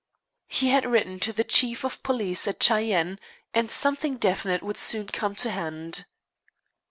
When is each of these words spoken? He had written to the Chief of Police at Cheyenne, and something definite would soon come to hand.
He 0.47 0.69
had 0.71 0.83
written 0.87 1.19
to 1.19 1.31
the 1.31 1.43
Chief 1.43 1.83
of 1.85 2.01
Police 2.01 2.47
at 2.47 2.59
Cheyenne, 2.63 3.19
and 3.53 3.69
something 3.69 4.17
definite 4.17 4.63
would 4.63 4.77
soon 4.77 5.05
come 5.05 5.35
to 5.35 5.51
hand. 5.51 6.05